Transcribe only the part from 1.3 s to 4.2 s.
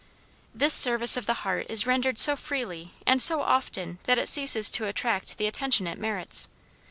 heart is rendered so freely and so often that